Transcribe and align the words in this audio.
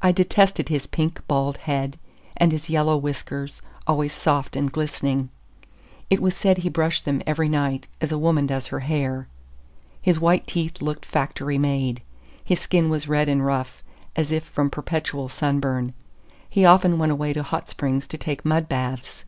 I 0.00 0.12
detested 0.12 0.68
his 0.68 0.86
pink, 0.86 1.26
bald 1.26 1.56
head, 1.56 1.98
and 2.36 2.52
his 2.52 2.70
yellow 2.70 2.96
whiskers, 2.96 3.60
always 3.84 4.12
soft 4.12 4.54
and 4.54 4.70
glistening. 4.70 5.28
It 6.08 6.22
was 6.22 6.36
said 6.36 6.58
he 6.58 6.68
brushed 6.68 7.04
them 7.04 7.20
every 7.26 7.48
night, 7.48 7.88
as 8.00 8.12
a 8.12 8.16
woman 8.16 8.46
does 8.46 8.68
her 8.68 8.78
hair. 8.78 9.26
His 10.00 10.20
white 10.20 10.46
teeth 10.46 10.80
looked 10.80 11.04
factory 11.04 11.58
made. 11.58 12.00
His 12.44 12.60
skin 12.60 12.90
was 12.90 13.08
red 13.08 13.28
and 13.28 13.44
rough, 13.44 13.82
as 14.14 14.30
if 14.30 14.44
from 14.44 14.70
perpetual 14.70 15.28
sunburn; 15.28 15.94
he 16.48 16.64
often 16.64 16.96
went 16.96 17.10
away 17.10 17.32
to 17.32 17.42
hot 17.42 17.68
springs 17.68 18.06
to 18.06 18.16
take 18.16 18.44
mud 18.44 18.68
baths. 18.68 19.24